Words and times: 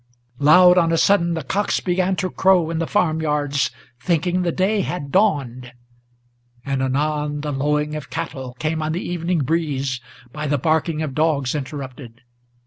Loud 0.39 0.79
on 0.79 0.91
a 0.91 0.97
sudden 0.97 1.35
the 1.35 1.43
cocks 1.43 1.79
began 1.79 2.15
to 2.15 2.31
crow 2.31 2.71
in 2.71 2.79
the 2.79 2.87
farm 2.87 3.21
yards, 3.21 3.69
Thinking 3.99 4.41
the 4.41 4.51
day 4.51 4.81
had 4.81 5.11
dawned; 5.11 5.73
and 6.65 6.81
anon 6.81 7.41
the 7.41 7.51
lowing 7.51 7.95
of 7.95 8.09
cattle 8.09 8.55
Came 8.57 8.81
on 8.81 8.93
the 8.93 9.07
evening 9.07 9.41
breeze, 9.43 10.01
by 10.33 10.47
the 10.47 10.57
barking 10.57 11.03
of 11.03 11.13
dogs 11.13 11.53
interrupted. 11.53 12.21